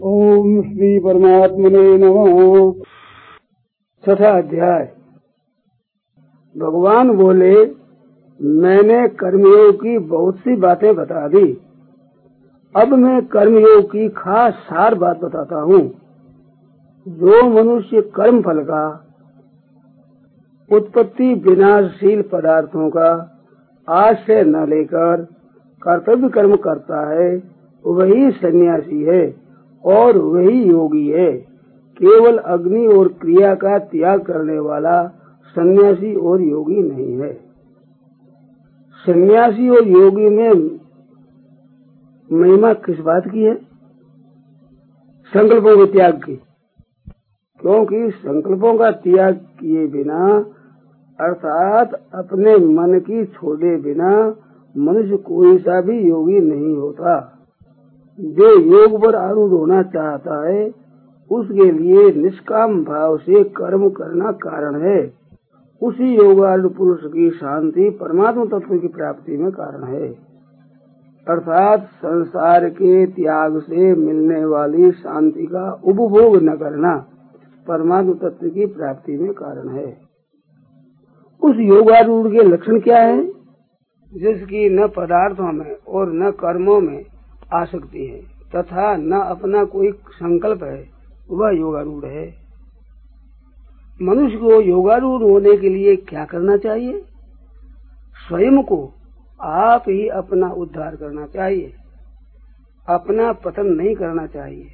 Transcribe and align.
ओम 0.00 0.62
श्री 0.62 0.98
परमात्मने 0.98 1.98
नमः। 1.98 2.72
छठा 4.06 4.38
अध्याय। 4.38 4.92
भगवान 6.58 7.10
बोले, 7.10 7.66
मैंने 8.42 9.08
कर्मयोग 9.08 9.74
की 9.74 9.98
बहुत 9.98 10.36
सी 10.36 10.56
बातें 10.56 10.96
बता 10.96 11.28
दी। 11.28 11.60
अब 12.76 12.88
मैं 12.88 13.26
कर्मयोग 13.26 13.86
की 13.92 14.08
खास 14.08 14.52
सार 14.52 14.94
बात 14.94 15.20
बताता 15.20 15.56
हूँ। 15.56 15.94
जो 17.08 17.48
मनुष्य 17.48 18.00
कर्म 18.00 18.42
फल 18.42 18.64
का, 18.64 19.06
उत्पत्ति 20.72 21.34
विनाशशील 21.34 22.22
पदार्थों 22.22 22.90
का, 22.90 23.40
आश्रय 23.88 24.44
न 24.44 24.68
लेकर 24.68 25.26
कर्तव्य 25.82 26.28
कर्म 26.28 26.56
करता 26.56 27.10
है, 27.10 27.42
वही 27.86 28.30
सन्यासी 28.30 29.02
है। 29.02 29.45
और 29.86 30.18
वही 30.18 30.64
योगी 30.64 31.08
है। 31.08 31.32
केवल 32.02 32.36
अग्नि 32.36 32.86
और 32.86 33.08
क्रिया 33.08 33.54
का 33.54 33.78
त्याग 33.78 34.22
करने 34.22 34.58
वाला 34.58 35.06
सन्यासी 35.56 36.14
और 36.14 36.40
योगी 36.40 36.82
नहीं 36.82 37.18
है। 37.18 37.32
सन्यासी 39.06 39.68
और 39.68 39.84
योगी 39.84 40.28
में 40.28 40.80
महिमा 42.32 42.72
किस 42.72 42.98
बात 42.98 43.28
की 43.28 43.42
है? 43.42 43.54
संकल्पों 45.26 45.86
के 45.86 45.92
त्याग 45.92 46.24
की। 46.24 46.36
क्योंकि 47.60 48.10
संकल्पों 48.10 48.78
का 48.78 48.90
त्याग 48.90 49.34
किए 49.34 49.86
बिना, 49.86 50.46
अर्थात 51.20 51.94
अपने 52.14 52.56
मन 52.56 52.98
की 52.98 53.24
छोड़े 53.24 53.76
बिना, 53.76 54.36
मनुष्य 54.78 55.16
कोई 55.16 55.58
सा 55.58 55.80
भी 55.80 56.08
योगी 56.08 56.40
नहीं 56.40 56.76
होता। 56.76 57.35
जो 58.20 58.60
योग 58.60 59.04
पर 59.04 59.14
आरूढ़ 59.14 59.50
होना 59.50 59.82
चाहता 59.82 60.48
है, 60.48 60.74
उसके 61.30 61.70
लिए 61.72 62.12
निष्काम 62.12 62.84
भाव 62.84 63.16
से 63.16 63.44
कर्म 63.44 63.90
करना 63.90 64.32
कारण 64.32 64.80
है। 64.80 65.12
उसी 65.82 66.16
योगारूढ़ 66.16 66.72
पुरुष 66.72 67.00
की 67.04 67.30
शांति 67.30 67.90
परमात्मा 67.90 68.44
तत्व 68.44 68.78
की 68.78 68.88
प्राप्ति 68.88 69.36
में 69.36 69.52
कारण 69.52 69.84
है। 69.84 70.08
अर्थात 71.28 71.80
संसार 71.80 72.68
के 72.68 73.06
त्याग 73.06 73.58
से 73.58 73.94
मिलने 73.94 74.44
वाली 74.44 74.92
शांति 74.92 75.46
का 75.46 75.80
उपभोग 75.84 76.42
न 76.42 76.56
करना 76.56 77.06
परमात्मा 77.68 78.12
तत्व 78.12 78.48
की 78.48 78.66
प्राप्ति 78.66 79.18
में 79.18 79.32
कारण 79.32 79.68
है। 79.68 79.98
उस 81.42 81.56
योगारूढ़ 81.56 82.32
के 82.32 82.42
लक्षण 82.42 82.80
क्या 82.80 83.02
है? 83.02 83.26
जिसकी 84.14 84.70
न 84.70 84.88
पदार्थों 84.88 85.52
में 85.52 85.76
और 85.88 86.12
न 86.12 86.30
कर्मों 86.30 86.80
में 86.80 87.04
आ 87.54 87.64
सकती 87.64 88.06
है। 88.06 88.22
तथा 88.56 88.96
न 88.96 89.12
अपना 89.12 89.64
कोई 89.64 89.92
संकल्प 89.92 90.62
है, 90.62 90.88
वह 91.30 91.50
योगारूढ़ 91.50 92.04
है। 92.04 92.34
मनुष्य 94.02 94.36
को 94.36 94.60
योगारूढ़ 94.60 95.22
होने 95.22 95.56
के 95.56 95.68
लिए 95.68 95.96
क्या 95.96 96.24
करना 96.24 96.56
चाहिए? 96.56 97.04
स्वयं 98.28 98.62
को 98.62 98.92
आप 99.42 99.84
ही 99.88 100.08
अपना 100.08 100.50
उद्धार 100.50 100.96
करना 100.96 101.26
चाहिए। 101.26 101.72
अपना 102.88 103.32
पतन 103.32 103.66
नहीं 103.66 103.94
करना 103.94 104.26
चाहिए, 104.26 104.66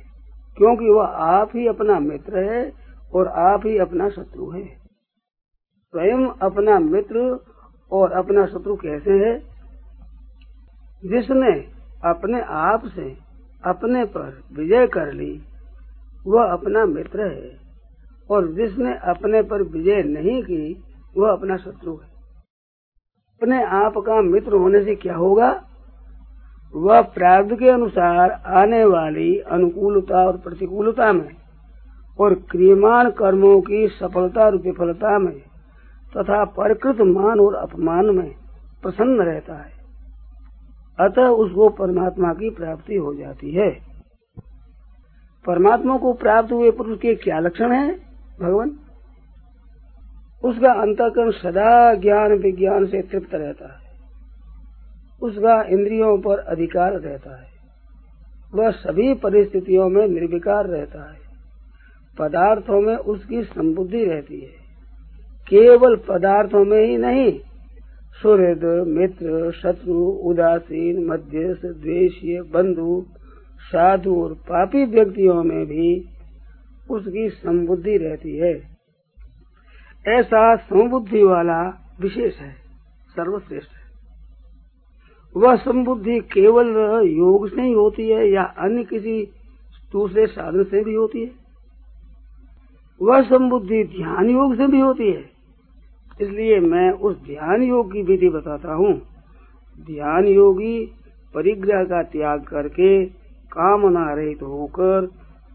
क्योंकि 0.57 0.89
वह 0.89 1.05
आप 1.07 1.51
ही 1.55 1.67
अपना 1.67 1.99
मित्र 1.99 2.39
है 2.39 2.73
और 3.15 3.29
आप 3.29 3.67
ही 3.67 3.79
अपना 3.79 4.09
शत्रु 4.11 4.51
है। 4.51 4.67
स्वयं 5.93 6.27
अपना 6.27 6.79
मित्र 6.79 7.41
और 7.93 8.13
अपना 8.13 8.47
शत्रु 8.47 8.77
कैसे 8.77 9.11
है? 9.11 9.39
जिसने 11.05 11.82
अपने 12.05 12.41
आप 12.41 12.87
से 12.87 13.17
अपने 13.65 14.05
पर 14.05 14.43
विजय 14.57 14.87
कर 14.87 15.13
ली। 15.13 15.43
वह 16.27 16.45
अपना 16.45 16.87
मित्र 16.87 17.21
है 17.21 17.59
और 18.31 18.49
जिसने 18.49 18.95
अपने 18.95 19.43
पर 19.43 19.63
विजय 19.63 20.03
नहीं 20.03 20.43
की, 20.43 20.85
वह 21.17 21.33
अपना 21.33 21.57
शत्रु 21.57 21.93
है। 21.93 22.13
अपने 23.43 23.65
आप 23.65 23.95
का 23.97 24.23
मित्र 24.23 24.53
होने 24.53 24.85
से 24.85 24.95
क्या 24.95 25.17
होगा? 25.17 25.65
वह 26.75 27.03
प्रारब्ध 27.03 27.59
के 27.59 27.69
अनुसार 27.69 28.43
आने 28.47 28.85
वाली 28.85 29.39
अनुकूलता 29.39 30.27
और 30.27 30.37
प्रतिकूलता 30.37 31.13
में 31.13 31.37
और 32.21 32.35
क्रियमान 32.35 33.11
कर्मों 33.11 33.61
की 33.61 33.89
सफलता 33.89 34.45
और 34.45 34.57
विफलता 34.57 35.19
में 35.19 35.39
तथा 36.17 36.45
प्रकृत 36.45 37.01
मान 37.01 37.41
और 37.41 37.55
अपमान 37.55 38.07
में 38.07 38.35
प्रसन्न 38.83 39.23
रहता 39.23 39.55
है। 39.55 39.82
अतः 41.01 41.27
उसको 41.27 41.69
परमात्मा 41.69 42.33
की 42.33 42.51
प्राप्ति 42.51 42.95
हो 42.95 43.15
जाती 43.15 43.51
है। 43.51 43.71
परमात्मा 45.47 45.97
को 45.97 46.13
प्राप्त 46.13 46.53
हुए 46.53 46.71
पुरुष 46.71 46.99
के 46.99 47.15
क्या 47.15 47.39
लक्षण 47.39 47.73
है, 47.73 47.95
भगवान? 48.41 48.79
उसका 50.45 50.73
अंतकरण 50.73 51.31
सदा 51.31 51.95
ज्ञान 51.95 52.33
विज्ञान 52.33 52.87
से 52.87 53.03
तृप्त 53.03 53.35
रहता 53.35 53.73
है। 53.73 53.83
उसका 55.23 55.63
इंद्रियों 55.63 56.19
पर 56.19 56.39
अधिकार 56.39 56.93
रहता 56.93 57.43
है। 57.43 57.53
वह 58.55 58.71
सभी 58.71 59.15
परिस्थितियों 59.15 59.89
में 59.89 60.09
निर्विकार 60.09 60.67
रहता 60.67 61.13
है। 61.13 61.19
पदार्थों 62.19 62.81
में 62.81 62.97
उसकी 62.97 63.43
संबुद्धि 63.43 64.05
रहती 64.05 64.41
है। 64.41 64.63
केवल 65.49 65.97
पदार्थों 65.97 66.65
में 66.65 66.85
ही 66.85 66.97
नहीं 66.97 67.41
सुहृद, 68.13 68.65
मित्र, 68.87 69.53
शत्रु, 69.53 70.05
उदासीन, 70.05 71.07
मध्यस्थ, 71.07 71.67
द्वेषीय, 71.67 72.43
बंधु, 72.43 73.07
साधु 73.61 74.23
और 74.23 74.35
पापी 74.35 74.85
व्यक्तियों 74.85 75.43
में 75.43 75.67
भी 75.67 76.09
उसकी 76.91 77.29
समबुद्धि 77.31 77.97
रहती 77.97 78.37
है। 78.37 78.73
ऐसा 80.09 80.57
समबुद्धि 80.57 81.23
वाला 81.23 81.61
विशेष 82.01 82.37
है, 82.37 82.53
सर्वश्रेष्ठ 83.17 83.71
है। 83.71 83.83
वह 85.37 85.57
संबुद्धि 85.57 86.21
केवल 86.21 86.67
योग 87.09 87.49
से 87.49 87.63
ही 87.63 87.73
होती 87.73 88.09
है 88.09 88.31
या 88.31 88.43
अन्य 88.43 88.85
किसी 88.85 89.29
दूसरे 89.93 90.27
साधन 90.27 90.65
से 90.65 90.85
भी 90.85 90.95
होती 90.95 91.25
है? 91.25 91.31
वह 93.03 93.23
संबुद्धि 93.23 93.85
ध्यान 93.85 94.31
योग 94.31 94.57
से 94.57 94.67
भी 94.67 94.81
होती 94.81 95.13
है 95.13 95.32
इसलिए 96.21 96.61
मैं 96.61 96.91
उस 96.91 97.17
ध्यान 97.17 97.63
योग 97.63 97.93
की 97.93 98.03
विधि 98.03 98.29
बताता 98.29 98.73
हूँ। 98.73 98.93
ध्यान 99.87 100.27
योगी 100.27 100.87
परिग्रह 101.35 101.85
का 101.85 102.03
त्याग 102.03 102.41
करके 102.41 103.05
कामना 103.53 104.15
रहित 104.15 104.43
होकर, 104.43 105.09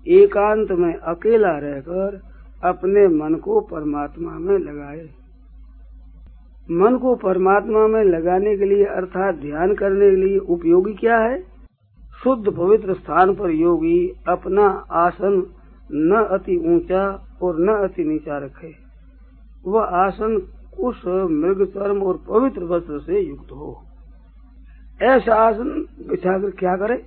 एकांत 0.07 0.71
में 0.71 0.93
अकेला 0.93 1.57
रहकर 1.57 2.21
अपने 2.63 3.07
मन 3.07 3.35
को 3.35 3.59
परमात्मा 3.61 4.31
में 4.31 4.57
लगाए। 4.59 5.09
मन 6.71 6.97
को 6.97 7.15
परमात्मा 7.15 7.87
में 7.87 8.03
लगाने 8.03 8.57
के 8.57 8.65
लिए 8.65 8.85
अर्थात 8.85 9.35
ध्यान 9.35 9.75
करने 9.75 10.09
के 10.09 10.15
लिए 10.15 10.37
उपयोगी 10.37 10.93
क्या 10.93 11.19
है? 11.19 11.39
शुद्ध 12.23 12.51
पवित्र 12.51 12.93
स्थान 12.93 13.35
पर 13.35 13.49
योगी 13.49 14.13
अपना 14.27 14.67
आसन 14.91 15.45
न 15.91 16.27
अति 16.31 16.57
ऊँचा 16.57 17.29
और 17.41 17.59
न 17.59 17.67
अति 17.67 18.03
नीचा 18.03 18.37
रखे। 18.37 18.86
वह 19.67 19.81
आसन 19.81 20.39
कुश 20.77 21.05
मृग 21.05 21.65
चर्म 21.65 22.03
और 22.03 22.23
पवित्र 22.29 22.63
वस्त्र 22.63 22.99
से 22.99 23.19
युक्त 23.19 23.51
हो। 23.51 23.83
ऐसा 25.01 25.35
आसन 25.35 25.85
बिछाकर 26.09 26.49
क्या 26.49 26.75
करे? 26.75 27.05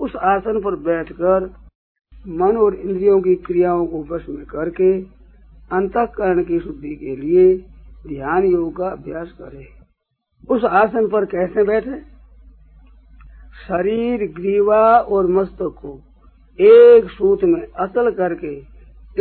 उस 0.00 0.16
आसन 0.16 0.60
पर 0.60 0.76
बैठकर 0.76 1.54
मन 2.28 2.56
और 2.56 2.74
इंद्रियों 2.74 3.20
की 3.20 3.34
क्रियाओं 3.34 3.86
को 3.86 4.04
वश 4.04 4.28
में 4.28 4.46
करके 4.46 5.00
अंतकरण 5.72 6.44
की 6.44 6.60
शुद्धि 6.60 6.96
के 6.96 7.16
लिए 7.16 7.56
ध्यान 8.08 8.44
योग 8.44 8.76
का 8.76 8.86
अभ्यास 8.86 9.32
करे। 9.32 9.66
उस 10.50 10.64
आसन 10.64 11.08
पर 11.08 11.24
कैसे 11.24 11.64
बैठे? 11.64 12.00
शरीर, 13.68 14.32
ग्रीवा 14.32 14.98
और 14.98 15.26
मस्तक 15.26 15.74
को 15.82 16.00
एक 16.60 17.10
सूत 17.10 17.44
में 17.44 17.66
अतल 17.66 18.10
करके 18.10 18.54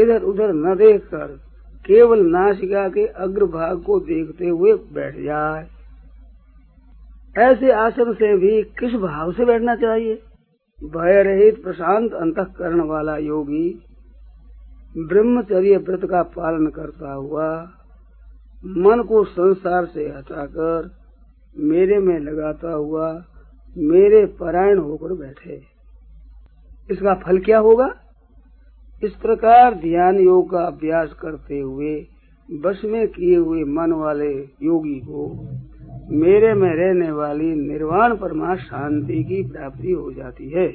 इधर 0.02 0.22
उधर 0.22 0.54
न 0.54 0.76
देखकर 0.76 1.53
केवल 1.86 2.20
नासिका 2.26 2.90
के 2.90 3.06
अग्रभाग 3.06 3.82
को 3.84 4.00
देखते 4.00 4.48
हुए 4.48 4.74
बैठ 4.74 5.16
जाए। 5.16 5.68
ऐसे 7.38 7.72
आसन 7.72 8.14
से 8.14 8.38
भी 8.38 8.62
किस 8.64 8.94
भाव 8.94 9.32
से 9.32 9.46
बैठना 9.46 9.76
चाहिए? 9.76 10.22
भय 10.84 11.24
रहित 11.24 11.64
प्रशांत 11.64 12.14
अंतकरण 12.14 12.82
वाला 12.82 13.18
योगी 13.18 13.82
ब्रह्मचर्य 14.98 15.78
व्रत 15.78 16.10
का 16.10 16.24
पालन 16.24 16.68
करता 16.68 17.14
हुआ 17.14 17.70
मन 18.66 19.04
को 19.04 19.24
संसार 19.24 19.86
से 19.86 20.08
हटाकर 20.10 20.90
मेरे 21.58 21.98
में 22.00 22.20
लगाता 22.20 22.72
हुआ 22.72 23.24
मेरे 23.78 24.26
परायण 24.26 24.78
होकर 24.78 25.14
बैठे। 25.14 25.62
इसका 26.92 27.14
फल 27.14 27.38
क्या 27.38 27.60
होगा? 27.60 27.88
इस 29.04 29.12
प्रकार 29.12 29.74
ध्यान 29.74 30.20
योग 30.20 30.52
का 30.52 30.66
अभ्यास 30.66 31.14
करते 31.14 31.60
हुए, 31.60 31.96
बस 32.50 32.82
में 32.86 33.08
किए 33.08 33.36
हुए 33.36 33.64
मन 33.64 33.92
वाले 33.92 34.32
योगी 34.64 35.00
को 35.00 35.26
मेरे 36.12 36.54
में 36.54 36.70
रहने 36.70 37.12
वाली 37.12 37.54
निर्वाण 37.56 38.16
परमा 38.16 38.56
शांति 38.56 39.24
की 39.24 39.42
प्राप्ति 39.52 39.92
हो 39.92 40.12
जाती 40.12 40.50
है। 40.50 40.68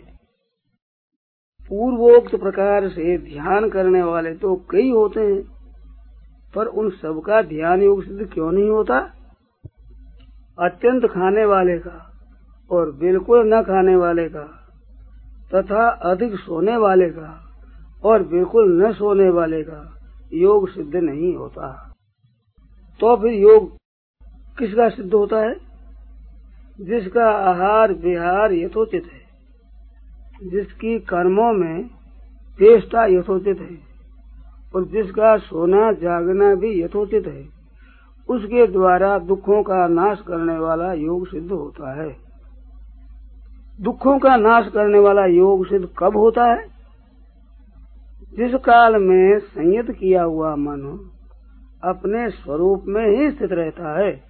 पूर्वोक्त 1.70 2.36
प्रकार 2.36 2.88
से 2.88 3.16
ध्यान 3.18 3.68
करने 3.68 4.02
वाले 4.02 4.34
तो 4.34 4.54
कई 4.70 4.90
होते 4.90 5.20
हैं, 5.20 5.42
पर 6.54 6.66
उन 6.66 6.90
सबका 6.90 7.42
ध्यान 7.42 7.82
योग 7.82 8.04
सिद्ध 8.04 8.30
क्यों 8.32 8.52
नहीं 8.52 8.70
होता? 8.70 8.98
अत्यंत 10.58 11.06
खाने 11.06 11.44
वाले 11.44 11.78
का 11.78 11.98
और 12.70 12.92
बिल्कुल 12.92 13.54
न 13.54 13.62
खाने 13.62 13.96
वाले 13.96 14.28
का 14.28 14.48
तथा 15.54 15.88
अधिक 15.88 16.34
सोने 16.34 16.76
वाले 16.76 17.10
का 17.10 17.47
और 18.04 18.22
बिल्कुल 18.22 18.82
न 18.82 18.92
सोने 18.92 19.30
वाले 19.30 19.62
का 19.62 19.98
योग 20.32 20.68
सिद्ध 20.68 20.96
नहीं 20.96 21.34
होता। 21.34 21.94
तो 23.00 23.16
फिर 23.16 23.32
योग 23.32 23.76
किसका 24.58 24.88
सिद्ध 24.88 25.14
होता 25.14 25.36
है? 25.36 25.54
जिसका 26.80 27.30
आहार 27.30 27.92
विहार 27.92 28.52
यथोचित 28.52 29.04
है। 29.04 29.28
जिसकी 30.50 30.98
कर्मों 30.98 31.52
में 31.52 31.84
चेष्टा 32.58 33.04
यथोचित 33.04 33.58
है। 33.58 33.78
और 34.74 34.84
जिसका 34.84 35.36
सोना 35.36 35.92
जागना 35.92 36.54
भी 36.54 36.82
यथोचित 36.82 37.26
है, 37.26 37.48
उसके 38.28 38.66
द्वारा 38.66 39.18
दुखों 39.18 39.62
का 39.62 39.88
नाश 39.88 40.20
करने 40.28 40.58
वाला 40.58 40.92
योग 40.92 41.28
सिद्ध 41.28 41.52
होता 41.52 42.02
है। 42.02 42.16
दुखों 43.80 44.18
का 44.18 44.36
नाश 44.36 44.68
करने 44.68 44.98
वाला 44.98 45.26
योग 45.26 45.66
सिद्ध 45.66 45.88
कब 45.98 46.16
होता 46.16 46.44
है? 46.44 46.77
जिस 48.36 48.54
काल 48.54 48.96
में 48.96 49.38
संयत 49.38 49.90
किया 49.90 50.22
हुआ 50.22 50.56
मन 50.56 51.10
अपने 51.84 52.30
स्वरूप 52.30 52.84
में 52.86 53.16
ही 53.16 53.30
स्थित 53.30 53.52
रहता 53.52 54.00
है 54.00 54.20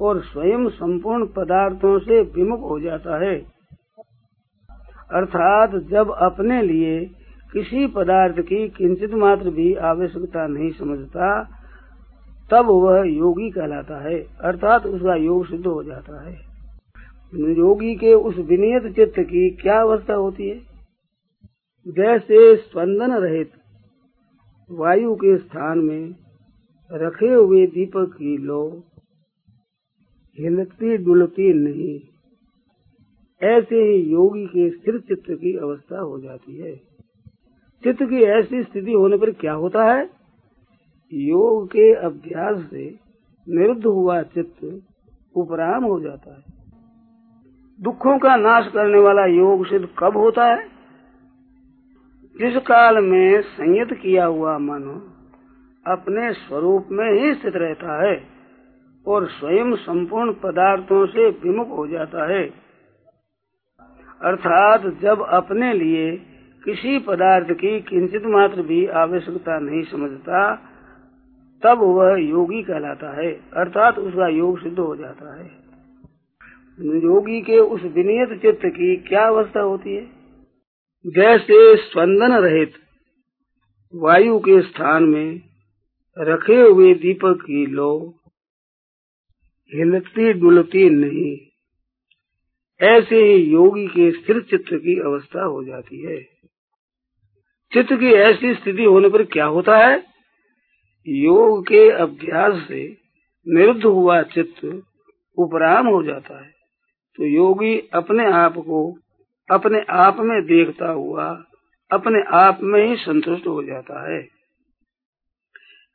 और 0.00 0.20
स्वयं 0.20 0.68
संपूर्ण 0.68 1.26
पदार्थों 1.26 1.98
से 1.98 2.20
विमुख 2.22 2.60
हो 2.60 2.80
जाता 2.80 3.24
है। 3.24 3.56
अर्थात 5.12 5.76
जब 5.76 6.10
अपने 6.10 6.62
लिए 6.62 7.10
किसी 7.52 7.86
पदार्थ 7.86 8.40
की 8.40 8.68
किंचित 8.68 9.14
मात्र 9.14 9.50
भी 9.50 9.74
आवश्यकता 9.74 10.46
नहीं 10.46 10.70
समझता, 10.70 11.42
तब 12.50 12.66
वह 12.66 13.02
योगी 13.06 13.50
कहलाता 13.50 14.08
है। 14.08 14.18
अर्थात 14.40 14.86
उसका 14.86 15.14
योग 15.14 15.46
सिद्ध 15.46 15.66
हो 15.66 15.82
जाता 15.82 16.28
है। 16.28 16.34
योगी 17.34 17.94
के 17.94 18.14
उस 18.14 18.36
विनियत 18.36 18.94
चित्त 18.96 19.20
की 19.20 19.50
क्या 19.50 19.80
अवस्था 19.80 20.14
होती 20.14 20.48
है? 20.48 20.56
जैसे 21.88 22.56
स्पंदन 22.56 23.12
रहित 23.12 23.50
वायु 24.70 25.14
के 25.14 25.38
स्थान 25.38 25.78
में 25.78 26.14
रखे 26.92 27.28
हुए 27.28 27.66
दीपक 27.66 28.12
की 28.12 28.38
लो, 28.38 28.84
हिलती 30.38 30.96
डुलती 30.96 31.52
नहीं। 31.52 32.00
ऐसे 33.42 33.76
ही 33.76 34.12
योगी 34.12 34.46
के 34.46 34.70
स्थिर 34.70 34.98
चित्त 34.98 35.24
की 35.30 35.56
अवस्था 35.56 35.98
हो 35.98 36.20
जाती 36.20 36.56
है। 36.56 36.76
चित्त 37.84 38.02
की 38.02 38.22
ऐसी 38.22 38.62
स्थिति 38.62 38.92
होने 38.92 39.16
पर 39.16 39.30
क्या 39.30 39.52
होता 39.52 39.84
है? 39.84 40.10
योग 41.14 41.66
के 41.66 41.94
अभ्यास 41.94 42.70
से 42.70 42.98
निरुद्ध 43.48 43.86
हुआ 43.86 44.22
चित्त 44.22 44.82
उपराम 45.36 45.84
हो 45.84 46.00
जाता 46.00 46.36
है। 46.36 46.44
दुखों 47.82 48.18
का 48.18 48.36
नाश 48.36 48.72
करने 48.72 48.98
वाला 48.98 49.26
योग 49.26 49.66
सिद्ध 49.66 49.88
कब 49.98 50.16
होता 50.16 50.54
है? 50.54 50.75
जिस 52.40 52.56
काल 52.56 53.04
में 53.04 53.40
संयत 53.40 53.92
किया 53.92 54.24
हुआ 54.24 54.58
मन 54.58 55.12
अपने 55.86 56.32
स्वरूप 56.32 56.88
में 56.90 57.12
ही 57.12 57.34
स्थित 57.34 57.56
रहता 57.56 58.02
है 58.02 58.24
और 59.06 59.26
स्वयं 59.26 59.74
संपूर्ण 59.74 60.32
पदार्थों 60.32 61.06
से 61.06 61.28
विमुख 61.28 61.68
हो 61.68 61.86
जाता 61.86 62.32
है। 62.32 62.50
अर्थात 64.22 64.86
जब 65.02 65.22
अपने 65.22 65.72
लिए 65.72 66.16
किसी 66.64 66.98
पदार्थ 66.98 67.52
की 67.52 67.80
किंचित 67.80 68.22
मात्र 68.26 68.62
भी 68.62 68.86
आवश्यकता 68.86 69.58
नहीं 69.58 69.82
समझता, 69.82 70.54
तब 71.62 71.78
वह 71.78 72.16
योगी 72.16 72.62
कहलाता 72.62 73.20
है, 73.20 73.32
अर्थात 73.32 73.98
उसका 73.98 74.28
योग 74.28 74.58
सिद्ध 74.58 74.78
हो 74.78 74.96
जाता 74.96 75.40
है। 75.40 75.46
योगी 76.80 77.40
के 77.40 77.58
उस 77.58 77.82
विनियत 77.82 78.42
चित्त 78.42 78.66
की 78.66 78.96
क्या 78.96 79.26
अवस्था 79.26 79.60
होती 79.60 79.96
है? 79.96 80.15
जैसे 81.08 81.76
स्पंदन 81.76 82.32
रहित 82.32 82.72
वायु 83.94 84.38
के 84.38 84.62
स्थान 84.62 85.04
में 85.04 85.40
रखे 86.18 86.60
हुए 86.60 86.94
दीपक 86.94 87.38
की 87.42 87.66
लो 87.66 88.14
हिलती 89.74 90.32
डुलती 90.32 90.90
नहीं। 90.90 91.38
ऐसे 92.80 93.24
ही 93.24 93.44
योगी 93.44 93.86
के 93.86 94.10
स्थिर 94.10 94.40
चित्त 94.40 94.66
की 94.72 95.00
अवस्था 95.00 95.44
हो 95.44 95.64
जाती 95.64 96.02
है। 96.02 96.22
चित्त 97.72 97.92
की 97.92 98.12
ऐसी 98.12 98.54
स्थिति 98.54 98.84
होने 98.84 99.08
पर 99.08 99.22
क्या 99.24 99.44
होता 99.44 99.78
है? 99.78 100.06
योग 101.08 101.62
के 101.62 101.90
अभ्यास 101.90 102.68
से 102.68 102.96
निरुद्ध 103.48 103.84
हुआ 103.84 104.22
चित्त 104.22 104.82
उपराम 105.38 105.86
हो 105.86 106.02
जाता 106.02 106.44
है। 106.44 106.54
तो 107.16 107.24
योगी 107.24 107.88
अपने 107.92 108.32
आप 108.32 108.52
को 108.52 108.98
अपने 109.50 109.84
आप 109.90 110.16
में 110.18 110.46
देखता 110.46 110.88
हुआ, 110.88 111.44
अपने 111.92 112.22
आप 112.36 112.58
में 112.62 112.86
ही 112.86 112.96
संतुष्ट 112.96 113.46
हो 113.46 113.62
जाता 113.62 114.12
है। 114.12 114.28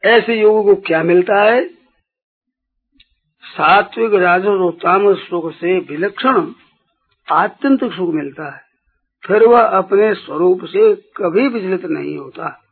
ऐसे 0.05 0.41
योग 0.41 0.65
को 0.65 0.75
क्या 0.75 1.03
मिलता 1.03 1.43
है? 1.43 1.67
सात्विक 3.43 4.13
राजस 4.13 4.45
और 4.45 4.71
तामस 4.71 5.17
सुख 5.17 5.53
से 5.53 5.79
विलक्षण 5.79 6.51
आत्यंतिक 7.31 7.91
सुख 7.91 8.13
मिलता 8.13 8.55
है। 8.55 8.61
फिर 9.27 9.43
वह 9.43 9.61
अपने 9.61 10.13
स्वरूप 10.13 10.65
से 10.65 10.95
कभी 10.95 11.47
विचलित 11.47 11.85
नहीं 11.85 12.17
होता। 12.17 12.63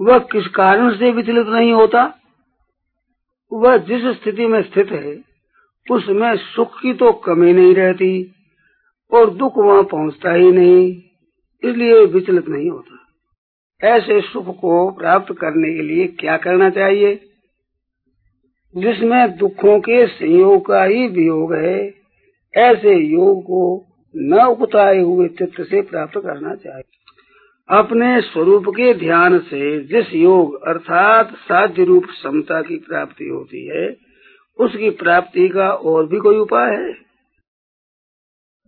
वह 0.00 0.18
किस 0.18 0.46
कारण 0.46 0.98
से 0.98 1.12
विचलित 1.12 1.46
नहीं 1.46 1.72
होता? 1.72 2.14
वह 3.52 3.76
जिस 3.76 4.04
स्थिति 4.04 4.46
में 4.46 4.62
स्थित 4.62 4.90
है, 4.90 5.24
उसमें 5.90 6.36
सुख 6.36 6.80
की 6.80 6.94
तो 6.94 7.12
कमी 7.12 7.52
नहीं 7.52 7.74
रहती। 7.74 8.34
और 9.12 9.30
दुख 9.30 9.58
वहाँ 9.58 9.82
पहुँचता 9.82 10.32
ही 10.32 10.52
नहीं, 10.52 11.02
इसलिए 11.64 12.04
विचलित 12.04 12.48
नहीं 12.48 12.70
होता। 12.70 12.98
ऐसे 13.88 14.20
सुख 14.20 14.44
को 14.44 14.90
प्राप्त 14.90 15.32
करने 15.32 15.74
के 15.74 15.82
लिए 15.82 16.06
क्या 16.06 16.36
करना 16.36 16.70
चाहिए? 16.70 17.20
जिसमें 18.76 19.36
दुखों 19.36 19.80
के 19.80 20.06
संयोग 20.06 20.66
का 20.66 20.84
ही 20.84 21.08
वियोग 21.08 21.54
है, 21.54 21.94
ऐसे 22.56 22.94
योग 22.94 23.42
को 23.42 23.86
न 24.16 24.34
उगताए 24.34 24.98
हुए 24.98 25.28
चित्त 25.28 25.60
से 25.60 25.82
प्राप्त 25.82 26.18
करना 26.18 26.54
चाहिए। 26.54 26.82
अपने 27.68 28.20
स्वरूप 28.20 28.64
के 28.68 28.94
ध्यान 28.94 29.38
से 29.38 29.80
जिस 29.84 30.14
योग 30.14 30.62
अर्थात 30.68 31.34
साध्य 31.34 31.84
रूप 31.84 32.04
समता 32.22 32.62
की 32.62 32.76
प्राप्ति 32.76 33.28
होती 33.28 33.66
है, 33.66 33.96
उसकी 34.60 34.90
प्राप्ति 34.90 35.48
का 35.48 35.70
और 35.70 36.06
भी 36.06 36.18
कोई 36.18 36.36
उपाय 36.36 36.74
है? 36.74 37.07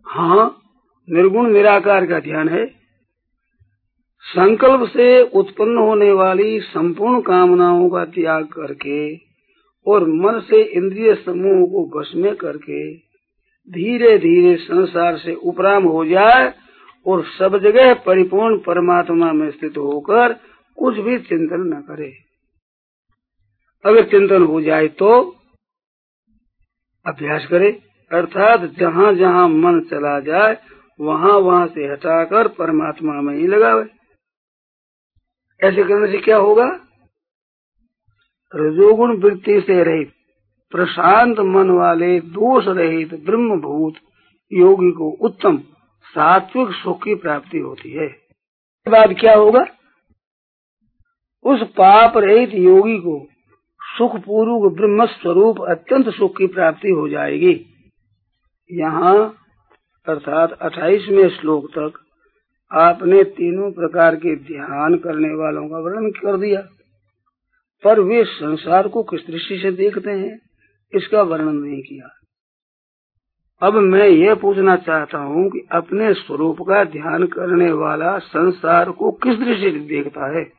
हाँ 0.07 0.45
निर्गुण 1.07 1.51
निराकार 1.51 2.05
का 2.05 2.19
ध्यान 2.19 2.49
है। 2.49 2.65
संकल्प 4.25 4.87
से 4.89 5.21
उत्पन्न 5.23 5.77
होने 5.77 6.11
वाली 6.11 6.59
संपूर्ण 6.59 7.21
कामनाओं 7.21 7.89
का 7.89 8.03
त्याग 8.05 8.45
करके 8.45 9.15
और 9.87 10.07
मन 10.07 10.39
से 10.39 10.61
इंद्रिय 10.61 11.13
समूह 11.15 11.65
को 11.67 11.85
बस 11.89 12.11
में 12.15 12.35
करके 12.35 12.81
धीरे 13.69 14.17
धीरे 14.17 14.55
संसार 14.55 15.17
से 15.17 15.33
उपराम 15.33 15.83
हो 15.83 16.05
जाए 16.05 16.53
और 17.05 17.23
सब 17.25 17.57
जगह 17.57 17.93
परिपूर्ण 17.93 18.57
परमात्मा 18.57 19.31
में 19.33 19.49
स्थित 19.51 19.77
होकर 19.77 20.33
कुछ 20.77 20.97
भी 20.97 21.17
चिंतन 21.19 21.63
न 21.67 21.81
करे। 21.81 22.11
अगर 23.85 24.03
चिंतन 24.03 24.43
हो 24.43 24.61
जाए 24.61 24.87
तो 24.87 25.21
अभ्यास 27.05 27.45
करे। 27.45 27.71
अर्थात 28.11 28.59
जहाँ 28.59 29.13
जहाँ 29.13 29.49
मन 29.49 29.79
चला 29.79 30.19
जाए, 30.19 30.57
वहाँ 30.99 31.31
वहाँ 31.31 31.67
से 31.67 31.87
हटाकर 31.87 32.47
परमात्मा 32.47 33.13
में 33.13 33.35
ही 33.35 33.47
लगावे। 33.47 33.83
ऐसे 35.63 35.83
करने 35.83 36.11
से 36.11 36.17
क्या 36.17 36.37
होगा? 36.37 36.79
रजोगुण 38.55 39.17
वृत्ति 39.17 39.61
से 39.61 39.83
रहित, 39.83 40.11
प्रशांत 40.71 41.39
मन 41.39 41.69
वाले 41.69 42.19
दोष 42.19 42.65
रहित 42.67 43.13
ब्रह्म 43.25 43.61
भूत 43.61 43.93
योगी 44.53 44.91
को 44.91 45.11
उत्तम 45.11 45.57
सात्विक 46.05 46.69
सुख 46.71 47.03
की 47.03 47.15
प्राप्ति 47.15 47.57
होती 47.57 47.91
है। 47.91 48.07
बाद 48.89 49.13
क्या 49.19 49.35
होगा? 49.35 49.65
उस 51.45 51.63
पाप 51.63 52.17
रहित 52.17 52.49
योगी 52.53 52.97
को 52.97 53.27
सुख 53.97 54.15
पूर्वक 54.15 54.73
ब्रह्म 54.73 55.05
स्वरूप 55.05 55.61
अत्यंत 55.61 56.09
सुख 56.09 56.37
की 56.37 56.47
प्राप्ति 56.47 56.89
हो 56.89 57.09
जाएगी। 57.09 57.70
यहाँ, 58.71 59.35
अर्थात 60.07 60.51
अट्ठाईसवें 60.51 61.29
श्लोक 61.29 61.65
तक, 61.65 61.93
आपने 62.71 63.23
तीनों 63.23 63.71
प्रकार 63.71 64.15
के 64.15 64.35
ध्यान 64.35 64.95
करने 64.95 65.35
वालों 65.35 65.69
का 65.69 65.79
वर्णन 65.79 66.09
कर 66.09 66.37
दिया। 66.37 66.61
पर 67.83 67.99
वे 67.99 68.23
संसार 68.23 68.87
को 68.87 69.03
किस 69.03 69.27
दृष्टि 69.27 69.59
से 69.59 69.71
देखते 69.71 70.11
हैं, 70.11 70.39
इसका 70.95 71.21
वर्णन 71.21 71.55
नहीं 71.55 71.81
किया। 71.81 72.17
अब 73.67 73.73
मैं 73.73 74.07
ये 74.07 74.35
पूछना 74.35 74.75
चाहता 74.75 75.17
हूँ 75.17 75.49
कि 75.49 75.67
अपने 75.71 76.13
स्वरूप 76.13 76.57
का 76.61 76.83
ध्यान 76.83 77.27
करने 77.27 77.71
वाला 77.71 78.19
संसार 78.19 78.91
को 78.91 79.11
किस 79.11 79.35
दृष्टि 79.35 79.71
से 79.71 79.79
देखता 79.79 80.39
है? 80.39 80.53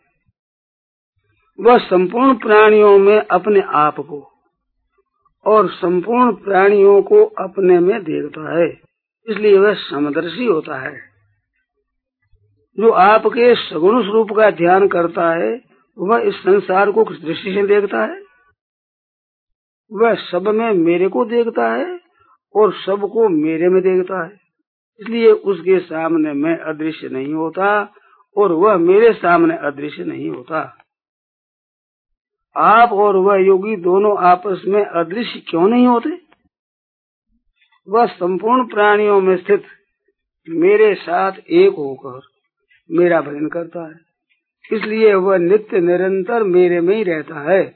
वह 1.61 1.79
संपूर्ण 1.79 2.35
प्राणियों 2.35 2.99
में 2.99 3.21
अपने 3.21 3.61
आप 3.61 3.97
को 3.97 4.32
और 5.47 5.69
संपूर्ण 5.69 6.33
प्राणियों 6.33 7.03
को 7.03 7.25
अपने 7.25 7.79
में 7.79 8.03
देखता 8.03 8.59
है। 8.59 8.81
इसलिए 9.29 9.59
वह 9.59 9.75
समदर्शी 9.75 10.45
होता 10.45 10.81
है। 10.81 11.13
जो 12.81 12.91
आपके 12.91 13.55
सगुण 13.55 14.03
स्वरूप 14.03 14.31
का 14.31 14.51
ध्यान 14.51 14.89
करता 14.89 15.35
है, 15.35 15.61
वह 15.99 16.19
इस 16.19 16.35
संसार 16.35 16.91
को 16.91 17.05
किस 17.05 17.23
दृष्टि 17.23 17.55
से 17.55 17.67
देखता 17.67 18.05
है? 18.05 18.23
वह 19.93 20.15
सब 20.15 20.49
में 20.49 20.73
मेरे 20.73 21.09
को 21.09 21.25
देखता 21.25 21.73
है 21.73 22.01
और 22.57 22.73
सबको 22.73 23.29
मेरे 23.29 23.69
में 23.69 23.83
देखता 23.83 24.25
है। 24.25 24.41
इसलिए 25.01 25.33
उसके 25.33 25.79
सामने 25.79 26.33
मैं 26.33 26.59
अदृश्य 26.59 27.09
नहीं 27.09 27.35
होता 27.35 27.95
और 28.37 28.53
वह 28.53 28.77
मेरे 28.77 29.13
सामने 29.13 29.57
अदृश्य 29.57 30.05
नहीं 30.05 30.31
होता। 30.31 30.82
आप 32.57 32.93
और 32.93 33.17
वह 33.17 33.37
योगी 33.37 33.77
दोनों 33.77 34.19
आपस 34.19 34.63
में 34.67 34.85
अदृश्य 34.85 35.43
क्यों 35.49 35.69
नहीं 35.69 35.87
होते? 35.87 36.11
वह 37.89 38.07
संपूर्ण 38.07 38.67
प्राणियों 38.67 39.21
में 39.21 39.37
स्थित 39.37 39.63
मेरे 40.49 40.95
साथ 40.95 41.33
एक 41.51 41.73
होकर 41.73 42.21
मेरा 42.91 43.21
भजन 43.21 43.49
करता 43.49 43.89
है। 43.89 44.01
इसलिए 44.73 45.15
वह 45.15 45.39
नित्य 45.39 45.81
निरंतर 45.81 46.43
मेरे 46.43 46.81
में 46.81 46.97
ही 46.97 47.03
रहता 47.03 47.53
है। 47.53 47.75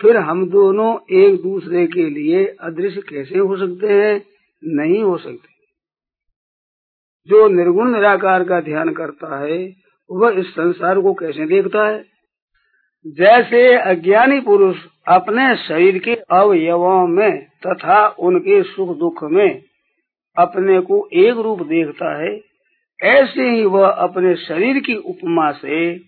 फिर 0.00 0.16
हम 0.16 0.50
दोनों 0.50 0.98
एक 1.10 1.42
दूसरे 1.42 1.86
के 1.86 2.10
लिए 2.10 2.56
अदृश्य 2.60 3.00
कैसे 3.00 3.38
हो 3.38 3.56
सकते 3.56 3.86
हैं? 3.86 4.22
नहीं 4.64 5.02
हो 5.02 5.16
सकते। 5.16 5.56
जो 7.28 7.48
निर्गुण 7.48 7.92
निराकार 7.92 8.44
का 8.44 8.60
ध्यान 8.60 8.92
करता 8.92 9.38
है, 9.38 9.76
वह 10.10 10.30
इस 10.30 10.46
संसार 10.46 11.00
को 11.00 11.14
कैसे 11.14 11.46
देखता 11.46 11.88
है? 11.88 12.15
जैसे 13.06 13.76
अज्ञानी 13.76 14.40
पुरुष 14.40 14.76
अपने 15.08 15.56
शरीर 15.56 15.98
के 15.98 16.14
अवयवों 16.14 17.06
में 17.06 17.46
तथा 17.66 18.06
उनके 18.08 18.62
सुख 18.62 18.96
दुख 18.98 19.22
में 19.24 19.62
अपने 20.36 20.80
को 20.80 21.08
एक 21.12 21.36
रूप 21.36 21.62
देखता 21.62 22.22
है, 22.22 22.40
ऐसे 23.02 23.50
ही 23.50 23.64
वह 23.64 23.88
अपने 23.88 24.34
शरीर 24.36 24.80
की 24.80 24.94
उपमा 24.94 25.50
से 25.52 25.98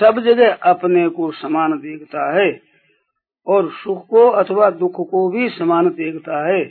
सब 0.00 0.20
जगह 0.20 0.52
अपने 0.52 1.08
को 1.08 1.30
समान 1.32 1.72
देखता 1.72 2.40
है 2.40 2.60
और 3.46 3.70
सुख 3.70 4.06
को 4.06 4.28
अथवा 4.28 4.70
दुख 4.70 4.92
को 4.92 5.28
भी 5.30 5.48
समान 5.48 5.88
देखता 5.88 6.46
है। 6.48 6.62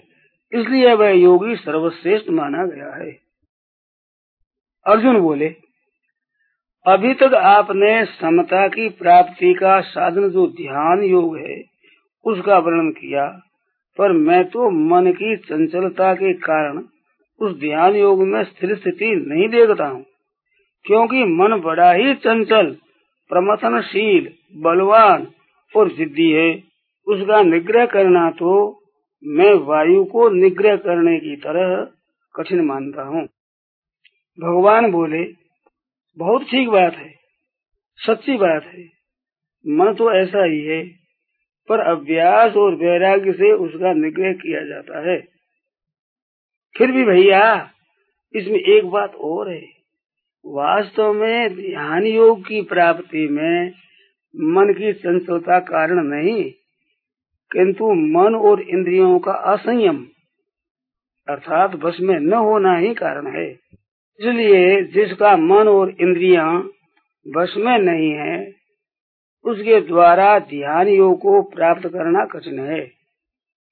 इसलिए 0.54 0.94
वह 0.94 1.10
योगी 1.10 1.56
सर्वश्रेष्ठ 1.56 2.30
माना 2.30 2.66
गया 2.66 2.96
है। 2.96 3.12
अर्जुन 4.86 5.20
बोले 5.20 5.56
अभी 6.86 7.14
तक 7.14 7.34
आपने 7.36 7.94
समता 8.06 8.68
की 8.68 8.88
प्राप्ति 9.00 9.54
का 9.54 9.80
साधन 9.84 10.30
जो 10.30 10.46
ध्यान 10.54 11.04
योग 11.04 11.38
है, 11.38 11.62
उसका 12.26 12.58
वर्णन 12.58 12.90
किया, 12.92 13.26
पर 14.00 14.12
मैं 14.20 14.44
तो 14.46 14.70
मन 14.70 15.12
की 15.14 15.36
चंचलता 15.40 16.14
के 16.14 16.34
कारण 16.40 16.82
उस 17.42 17.60
ध्यान 17.60 17.96
योग 17.96 18.22
में 18.24 18.44
स्थिर 18.44 18.76
स्थिति 18.76 19.10
नहीं 19.18 19.48
देखता 19.50 19.88
हूँ, 19.88 20.04
क्योंकि 20.86 21.24
मन 21.34 21.60
बड़ा 21.62 21.92
ही 21.92 22.14
चंचल, 22.16 22.72
प्रमथनशील, 23.30 24.30
बलवान 24.58 25.28
और 25.74 25.90
जिद्दी 25.92 26.30
है। 26.32 26.52
उसका 27.08 27.42
निग्रह 27.44 27.86
करना 27.88 28.30
तो 28.34 28.56
मैं 29.24 29.54
वायु 29.66 30.04
को 30.06 30.30
निग्रह 30.32 30.76
करने 30.78 31.18
की 31.20 31.36
तरह 31.38 31.76
कठिन 32.36 32.66
मानता 32.66 33.04
हूँ। 33.04 33.24
भगवान 34.40 34.92
बोले 34.92 35.24
बहुत 36.20 36.44
ठीक 36.44 36.70
बात 36.70 36.94
है, 36.94 37.10
सच्ची 38.00 38.38
बात 38.38 38.64
है। 38.66 38.84
मन 39.66 39.94
तो 39.94 40.12
ऐसा 40.14 40.44
ही 40.46 40.60
है, 40.62 40.84
पर 41.70 41.80
अभ्यास 41.80 42.56
और 42.56 42.76
वैराग्य 42.76 43.32
से 43.32 43.52
उसका 43.54 43.94
निग्रह 43.94 44.34
किया 44.34 44.62
जाता 44.66 45.10
है। 45.10 45.20
फिर 46.76 46.92
भी 46.92 47.04
भैया, 47.06 47.70
इसमें 48.34 48.60
एक 48.60 48.86
बात 48.86 49.16
और 49.16 49.52
है। 49.52 49.62
वास्तव 50.46 51.14
में 51.14 51.56
ध्यान 51.56 52.06
योग 52.06 52.42
की 52.48 52.62
प्राप्ति 52.62 53.28
में 53.28 53.72
मन 54.36 54.74
की 54.74 54.94
चंचलता 54.94 55.60
कारण 55.60 56.04
नहीं, 56.04 56.44
किंतु 57.52 57.94
मन 57.94 58.36
और 58.36 58.62
इंद्रियों 58.62 59.20
का 59.20 59.32
असंयम, 59.32 60.06
अर्थात 61.28 61.76
बस 61.76 61.98
में 62.02 62.20
न 62.20 62.34
होना 62.34 62.76
ही 62.78 62.94
कारण 62.94 63.28
है। 63.28 63.69
इसलिए 64.22 64.84
जिसका 64.84 65.38
मन 65.38 65.68
और 65.68 65.90
इंद्रिया 65.90 66.64
बस 67.28 67.54
में 67.58 67.80
नहीं 67.80 68.12
है, 68.12 68.54
उसके 69.46 69.82
द्वारा 69.82 70.40
ध्यान 70.40 70.88
योग 70.88 71.20
को 71.20 71.42
प्राप्त 71.42 71.88
करना 71.88 72.26
कठिन 72.26 72.60
है, 72.60 72.92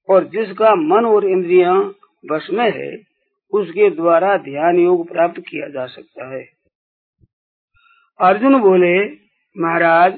और 0.08 0.24
जिसका 0.24 0.74
मन 0.74 1.04
और 1.04 1.24
इंद्रिया 1.24 1.74
बस 2.26 2.48
में 2.52 2.70
है, 2.70 2.98
उसके 3.52 3.90
द्वारा 3.90 4.36
ध्यान 4.36 4.78
योग 4.78 5.08
प्राप्त 5.08 5.40
किया 5.40 5.68
जा 5.68 5.86
सकता 5.86 6.34
है। 6.34 6.48
अर्जुन 8.20 8.60
बोले, 8.60 9.04
महाराज, 9.56 10.12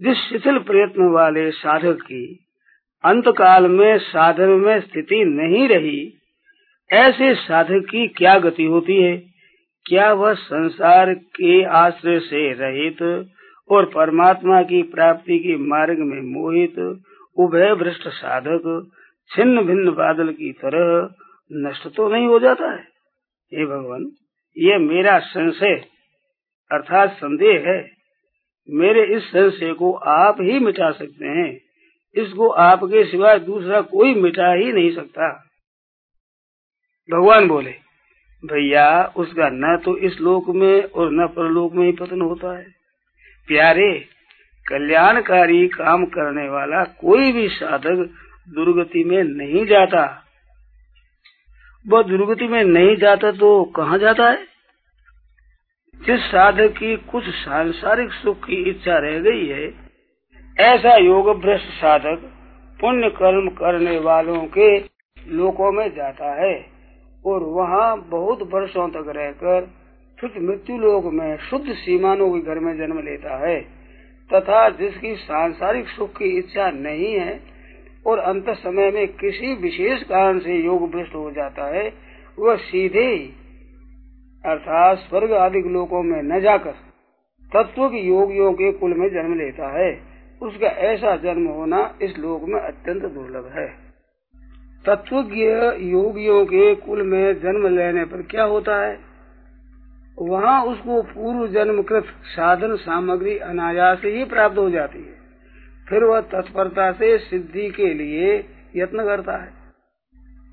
जिस 0.00 0.16
शिथिल 0.16 0.58
प्रयत्न 0.58 1.10
वाले 1.10 1.50
साधक 1.50 1.98
की 2.02 2.46
अंत 3.04 3.24
काल 3.28 3.66
में 3.66 3.98
साधन 3.98 4.48
में 4.48 4.80
स्थिति 4.80 5.24
नहीं 5.24 5.68
रही, 5.68 6.14
ऐसे 6.92 7.34
साधक 7.34 7.86
की 7.90 8.08
क्या 8.08 8.38
गति 8.38 8.64
होती 8.64 9.02
है? 9.02 9.33
क्या 9.86 10.12
वह 10.12 10.34
संसार 10.34 11.14
के 11.14 11.64
आश्रय 11.64 12.20
से 12.20 12.52
रहित 12.52 13.28
और 13.70 13.84
परमात्मा 13.84 14.62
की 14.62 14.82
प्राप्ति 14.82 15.38
के 15.38 15.56
मार्ग 15.56 15.98
में 15.98 16.20
मोहित 16.20 16.78
उभय 17.36 17.74
भ्रष्ट 17.74 18.08
साधक 18.08 18.90
छिन्न 19.30 19.62
भिन्न 19.62 19.90
बादल 19.90 20.32
की 20.32 20.52
तरह 20.52 21.14
नष्ट 21.52 21.88
तो 21.96 22.08
नहीं 22.08 22.26
हो 22.26 22.38
जाता 22.38 22.72
है? 22.72 22.82
हे 23.54 23.66
भगवान 23.66 24.10
ये 24.58 24.78
मेरा 24.78 25.18
संशय, 25.18 25.84
अर्थात 26.72 27.10
संदेह 27.10 27.64
है। 27.66 27.90
मेरे 28.70 29.16
इस 29.16 29.22
संशय 29.22 29.72
को 29.72 29.92
आप 29.92 30.36
ही 30.40 30.58
मिटा 30.58 30.90
सकते 30.90 31.26
हैं। 31.26 31.60
इसको 32.14 32.48
आपके 32.48 33.04
सिवाय 33.04 33.38
दूसरा 33.38 33.80
कोई 33.80 34.14
मिटा 34.14 34.52
ही 34.52 34.72
नहीं 34.72 34.94
सकता। 34.94 35.44
भगवान 37.10 37.48
बोले 37.48 37.83
भैया, 38.44 39.12
उसका 39.16 39.48
न 39.52 39.76
तो 39.84 39.96
इस 39.96 40.20
लोक 40.20 40.48
में 40.48 40.82
और 40.82 41.12
न 41.12 41.26
परलोक 41.26 41.74
में 41.74 41.86
ही 41.86 41.92
पतन 41.92 42.20
होता 42.20 42.58
है। 42.58 42.64
प्यारे, 43.48 44.04
कल्याणकारी 44.68 45.68
काम 45.68 46.04
करने 46.04 46.48
वाला 46.48 46.84
कोई 46.84 47.32
भी 47.32 47.48
साधक 47.48 48.10
दुर्गति 48.48 49.04
में 49.04 49.24
नहीं 49.24 49.66
जाता। 49.66 50.22
वह 51.88 52.02
दुर्गति 52.02 52.48
में 52.48 52.64
नहीं 52.64 52.96
जाता 52.96 53.32
तो 53.32 53.64
कहाँ 53.64 53.98
जाता 53.98 54.30
है? 54.30 54.46
जिस 56.06 56.20
साधक 56.20 56.68
की 56.68 56.96
कुछ 56.96 57.24
सांसारिक 57.24 58.12
सुख 58.12 58.46
की 58.46 58.70
इच्छा 58.70 58.98
रह 58.98 59.18
गई 59.18 59.46
है, 59.46 59.74
ऐसा 60.60 60.96
योग 60.96 61.40
भ्रष्ट 61.40 61.64
साधक 61.64 62.30
पुण्य 62.80 63.10
कर्म 63.10 63.48
करने 63.48 63.98
वालों 63.98 64.38
के 64.38 64.78
लोकों 65.28 65.72
में 65.72 65.94
जाता 65.94 66.46
है। 66.46 66.73
और 67.26 67.42
वहाँ 67.42 67.96
बहुत 68.08 68.42
वर्षों 68.54 68.88
तक 68.88 69.04
रहकर 69.08 69.70
फिर 70.20 70.40
मृत्यु 70.40 70.78
लोक 70.78 71.04
में 71.04 71.36
शुद्ध 71.36 71.72
सीमानों 71.72 72.32
के 72.32 72.40
घर 72.40 72.58
में 72.58 72.76
जन्म 72.78 72.98
लेता 72.98 73.48
है। 73.48 73.60
तथा 74.34 74.68
जिसकी 74.68 75.14
सांसारिक 75.14 75.88
सुख 75.88 76.10
की 76.10 76.38
इच्छा 76.38 76.70
नहीं 76.70 77.14
है 77.14 77.40
और 78.06 78.18
अंत 78.18 78.50
समय 78.50 78.90
में 78.90 79.08
किसी 79.08 79.54
विशेष 79.54 80.02
कारण 80.02 80.38
से 80.38 80.54
योग 80.54 80.90
भ्रष्ट 80.90 81.14
हो 81.14 81.30
जाता 81.30 81.66
है, 81.74 81.92
वह 82.38 82.56
सीधे 82.56 83.30
अर्थात 84.44 84.98
स्वर्ग 84.98 85.32
आदि 85.32 85.60
लोकों 85.60 86.02
में 86.02 86.22
न 86.22 86.40
जाकर 86.40 86.72
तत्व 87.52 87.88
की 87.88 87.98
योगियों 87.98 88.52
के 88.52 88.72
कुल 88.72 88.94
में 88.94 89.08
जन्म 89.08 89.38
लेता 89.38 89.78
है। 89.78 90.02
उसका 90.42 90.66
ऐसा 90.66 91.16
जन्म 91.16 91.46
होना 91.46 91.98
इस 92.02 92.18
लोक 92.18 92.42
में 92.44 92.60
अत्यंत 92.60 93.02
दुर्लभ 93.02 93.52
है। 93.54 93.83
तत्व 94.86 95.16
योगियों 95.80 96.44
के 96.44 96.74
कुल 96.74 97.02
में 97.02 97.40
जन्म 97.40 97.66
लेने 97.76 98.04
पर 98.04 98.22
क्या 98.22 98.44
होता 98.44 98.76
है? 98.86 98.98
वहाँ 100.18 100.64
उसको 100.64 101.02
पूर्व 101.02 101.46
जन्म 101.48 101.82
कृत 101.82 102.04
साधन 102.04 102.76
सामग्री 102.76 103.38
अनायास 103.38 104.02
ही 104.04 104.24
प्राप्त 104.24 104.58
हो 104.58 104.70
जाती 104.70 104.98
है। 104.98 105.14
फिर 105.88 106.04
वह 106.04 106.20
तत्परता 106.20 106.92
से 106.92 107.18
सिद्धि 107.18 107.70
के 107.70 107.94
लिए 107.94 108.44
यत्न 108.76 109.04
करता 109.04 109.36
है। 109.36 109.52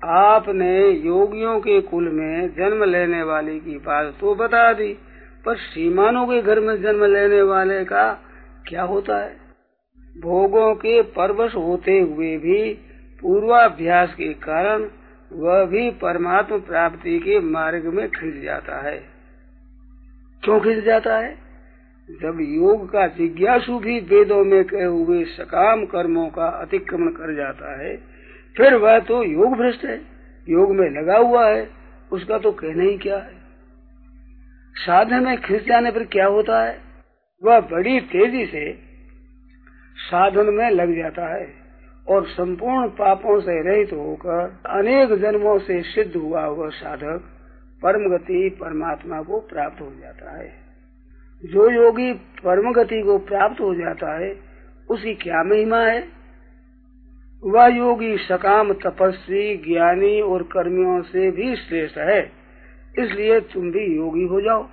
आपने 0.04 0.88
योगियों 0.88 1.60
के 1.60 1.80
कुल 1.80 2.08
में 2.08 2.54
जन्म 2.54 2.84
लेने 2.84 3.22
वाले 3.22 3.58
की 3.58 3.78
बात 3.78 4.14
तो 4.20 4.34
बता 4.34 4.72
दी, 4.72 4.98
पर 5.46 5.56
सीमानों 5.56 6.26
के 6.26 6.42
घर 6.42 6.60
में 6.60 6.82
जन्म 6.82 7.04
लेने 7.04 7.42
वाले 7.42 7.84
का 7.84 8.12
क्या 8.68 8.82
होता 8.82 9.16
है? 9.16 9.36
भोगों 10.20 10.74
के 10.74 11.02
परवश 11.02 11.54
होते 11.54 12.00
हुए 12.00 12.36
भी 12.36 12.88
पूर्वाभ्यास 13.22 14.14
के 14.14 14.32
कारण 14.32 14.88
वह 15.32 15.64
भी 15.64 15.90
परमात्मा 15.90 16.58
प्राप्ति 16.58 17.18
के 17.18 17.40
मार्ग 17.40 17.84
में 17.84 18.08
खिंच 18.08 18.42
जाता 18.42 18.80
है। 18.80 19.04
क्यों 20.44 20.60
खिंच 20.60 20.84
जाता 20.84 21.18
है? 21.18 21.42
जब 22.10 22.38
योग 22.40 22.92
का 22.92 23.06
जिज्ञासु 23.06 23.78
भी 23.78 24.00
वेदों 24.00 24.44
में 24.44 24.64
कहे 24.64 24.84
हुए 24.84 25.24
सकाम 25.24 25.86
कर्मों 25.86 26.28
का 26.28 26.46
अतिक्रमण 26.46 27.08
कर 27.08 27.34
जाता 27.34 27.82
है, 27.82 27.96
फिर 28.56 28.74
वह 28.74 28.98
तो 28.98 29.24
योग 29.24 29.56
भ्रष्ट 29.56 29.84
है, 29.84 30.00
योग 30.48 30.74
में 30.74 30.90
लगा 30.90 31.18
हुआ 31.18 31.48
है, 31.48 31.70
उसका 32.12 32.38
तो 32.38 32.52
कहना 32.52 32.82
ही 32.82 32.98
क्या 32.98 33.18
है? 33.18 33.34
साधन 34.74 35.24
में 35.24 35.42
खिंच 35.42 35.62
जाने 35.62 35.90
पर 35.90 36.04
क्या 36.04 36.26
होता 36.26 36.64
है? 36.64 36.78
वह 37.44 37.60
बड़ी 37.60 38.00
तेज़ी 38.00 38.46
से 38.46 38.78
साधन 39.96 40.54
में 40.54 40.70
लग 40.70 40.96
जाता 40.96 41.34
है। 41.34 41.61
और 42.06 42.26
संपूर्ण 42.26 42.88
पापों 42.88 43.40
से 43.40 43.60
रहित 43.62 43.92
होकर 43.92 44.60
अनेक 44.70 45.12
जन्मों 45.20 45.58
से 45.58 45.82
सिद्ध 45.84 46.14
हुआ 46.16 46.44
हुआ 46.44 46.68
साधक 46.68 47.28
परम 47.82 48.08
गति 48.08 48.48
परमात्मा 48.60 49.22
को 49.22 49.38
प्राप्त 49.40 49.80
हो 49.80 49.90
जाता 50.00 50.36
है। 50.38 50.50
जो 51.42 51.70
योगी 51.70 52.12
परम 52.44 52.72
गति 52.72 53.02
को 53.02 53.18
प्राप्त 53.18 53.60
हो 53.60 53.74
जाता 53.74 54.16
है 54.18 54.34
उसकी 54.88 55.14
क्या 55.14 55.42
महिमा 55.44 55.78
है? 55.78 56.02
वह 57.42 57.66
योगी 57.66 58.16
सकाम 58.18 58.72
तपस्वी 58.72 59.56
ज्ञानी 59.56 60.20
और 60.20 60.42
कर्मियों 60.42 61.00
से 61.02 61.30
भी 61.30 61.54
श्रेष्ठ 61.56 61.98
है, 61.98 62.20
इसलिए 62.98 63.40
तुम 63.52 63.70
भी 63.70 63.84
योगी 63.96 64.26
हो 64.26 64.40
जाओ। 64.40 64.68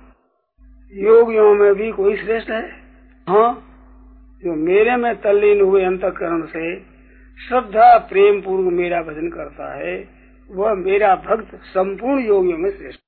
योगियों 0.92 1.54
में 1.54 1.74
भी 1.74 1.90
कोई 1.92 2.16
श्रेष्ठ 2.16 2.50
है? 2.50 2.62
हाँ 3.26 3.50
जो 4.42 4.54
मेरे 4.56 4.96
में 4.96 5.14
तल्लीन 5.20 5.60
हुए 5.60 5.84
अंतकरण 5.84 6.42
से 6.46 6.89
श्रद्धा 7.48 7.96
प्रेम 8.08 8.40
पूर्व 8.40 8.70
मेरा 8.70 9.02
भजन 9.02 9.28
करता 9.28 9.74
है 9.74 9.94
वह 10.50 10.74
मेरा 10.74 11.14
भक्त 11.26 11.54
संपूर्ण 11.64 12.24
योगियों 12.24 12.58
में 12.58 12.70
श्रेष्ठ 12.70 13.00